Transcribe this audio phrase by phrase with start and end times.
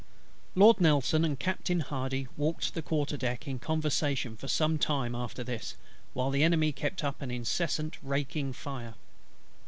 [0.55, 5.43] LORD NELSON and Captain HARDY walked the quarter deck in conversation for some time after
[5.43, 5.75] this,
[6.15, 8.95] while the Enemy kept up an incessant raking fire.